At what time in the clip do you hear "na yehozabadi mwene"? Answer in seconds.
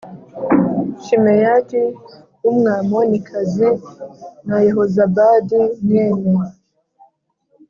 4.47-6.35